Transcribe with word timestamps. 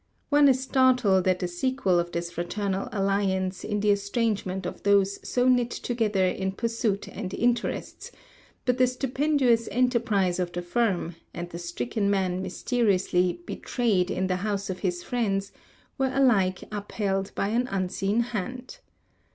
One 0.29 0.47
is 0.49 0.63
startled 0.63 1.27
at 1.27 1.37
the 1.41 1.47
sequel 1.47 1.99
of 1.99 2.11
this 2.11 2.31
fraternal 2.31 2.89
alliance 2.91 3.63
in 3.63 3.81
the 3.81 3.91
estrangement 3.91 4.65
of 4.65 4.81
those 4.81 5.19
so 5.21 5.47
knit 5.47 5.69
together 5.69 6.25
in 6.25 6.53
pursuit 6.53 7.07
and 7.07 7.31
interest; 7.35 8.09
but 8.65 8.79
the 8.79 8.87
stupendous 8.87 9.69
enterprise 9.71 10.39
of 10.39 10.53
the 10.53 10.63
firm, 10.63 11.17
and 11.35 11.51
the 11.51 11.59
stricken 11.59 12.09
man 12.09 12.41
mysteriously 12.41 13.41
"betrayed 13.45 14.09
in 14.09 14.25
the 14.25 14.37
house 14.37 14.71
of 14.71 14.79
his 14.79 15.03
friends," 15.03 15.51
were 15.99 16.09
alike 16.11 16.63
upheld 16.71 17.31
by 17.35 17.49
an 17.49 17.67
Unseen 17.67 18.21
Hand. 18.21 18.79